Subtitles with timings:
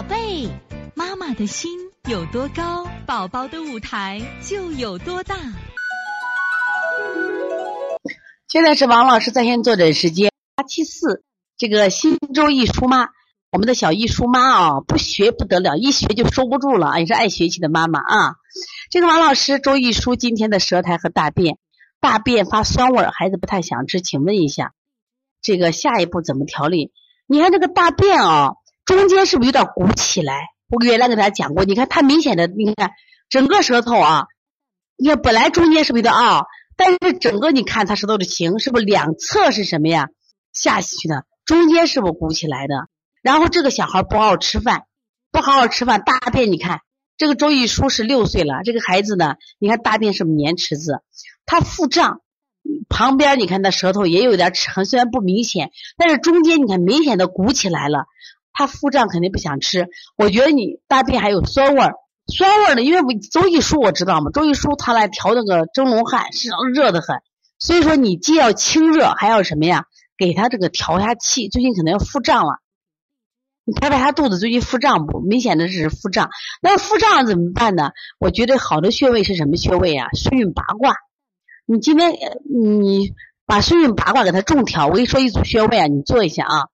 [0.00, 0.48] 宝贝，
[0.94, 5.36] 妈妈的心有多高，宝宝的舞台就有多大。
[8.48, 11.22] 现在是王老师在线坐诊时间，八七四，
[11.58, 13.08] 这个新周易舒妈，
[13.52, 18.36] 我们的小易舒妈啊，不学不得了，一学就收不住了，也是爱学习的妈妈啊。
[18.90, 21.58] 这个王老师周易舒今天的舌苔和大便，
[22.00, 24.72] 大便发酸味，孩子不太想吃，请问一下，
[25.42, 26.90] 这个下一步怎么调理？
[27.26, 28.52] 你看这个大便啊。
[28.84, 30.34] 中间是不是有点鼓起来？
[30.68, 32.92] 我原来给大家讲过，你看它明显的，你看
[33.28, 34.26] 整个舌头啊，
[34.96, 40.08] 你看本来中间是不是有点凹，但是整个你看它舌头的形，是不是两侧是什么呀？
[40.52, 42.88] 下去的，中间是不是鼓起来的？
[43.22, 44.82] 然后这个小孩不好好吃饭，
[45.30, 46.80] 不好好吃饭，大便你看
[47.16, 51.02] 这个周易书是六岁了，这个孩子呢，你看大便是不是粘池子？
[51.46, 52.20] 他腹胀，
[52.88, 58.06] 旁边你看他舌头也有点齿痕，虽然不明显，但是中间你看明显的鼓起来了。
[58.52, 61.94] 他腹胀肯定不想吃，我觉得你大便还有酸味儿，
[62.26, 67.16] 酸味儿呢，因为周易书我知道嘛，周易书它来调那个蒸笼汗，身上热的很，
[67.58, 69.84] 所以说你既要清热，还要什么呀？
[70.18, 72.58] 给他这个调下气，最近可能要腹胀了，
[73.64, 75.20] 你拍拍他肚子，最近腹胀不？
[75.20, 76.28] 明显的是腹胀，
[76.60, 77.92] 那腹胀怎么办呢？
[78.18, 80.08] 我觉得好的穴位是什么穴位啊？
[80.12, 80.94] 顺运八卦，
[81.64, 82.12] 你今天
[82.44, 83.14] 你
[83.46, 86.68] 把顺运八卦给他重调，我跟你说一组穴位啊，你做一下啊。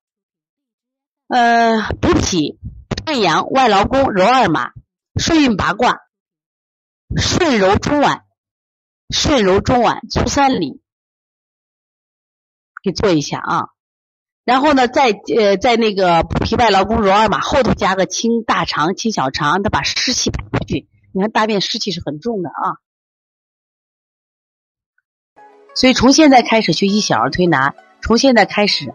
[1.29, 2.59] 呃，补脾、
[3.05, 4.71] 太阳、外劳宫、揉二马、
[5.17, 6.03] 顺运八卦、
[7.17, 8.23] 顺揉中脘、
[9.11, 10.81] 顺揉中脘、足三里，
[12.81, 13.69] 给做一下啊。
[14.45, 20.89] 然后呢，在呃，在那个补脾外劳宫揉二马后头加个清大肠、清小肠，它把湿气排出去。
[21.13, 22.79] 你看大便湿气是很重的啊。
[25.75, 28.95] 所以从现在开始学习小儿推拿，从现在开始。